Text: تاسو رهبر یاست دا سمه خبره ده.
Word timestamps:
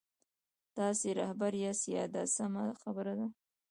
تاسو 0.77 1.07
رهبر 1.21 1.53
یاست 1.63 1.87
دا 2.13 2.23
سمه 2.35 2.65
خبره 2.81 3.13
ده. 3.19 3.27